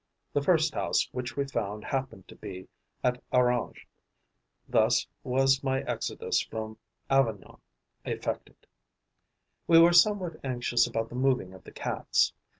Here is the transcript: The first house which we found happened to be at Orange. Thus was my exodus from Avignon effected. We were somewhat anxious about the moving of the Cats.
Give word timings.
The 0.33 0.41
first 0.41 0.73
house 0.73 1.07
which 1.11 1.37
we 1.37 1.45
found 1.45 1.85
happened 1.85 2.27
to 2.29 2.35
be 2.35 2.67
at 3.03 3.21
Orange. 3.31 3.87
Thus 4.67 5.05
was 5.23 5.63
my 5.63 5.81
exodus 5.81 6.41
from 6.41 6.79
Avignon 7.07 7.61
effected. 8.03 8.57
We 9.67 9.77
were 9.79 9.93
somewhat 9.93 10.37
anxious 10.43 10.87
about 10.87 11.09
the 11.09 11.13
moving 11.15 11.53
of 11.53 11.63
the 11.63 11.71
Cats. 11.71 12.33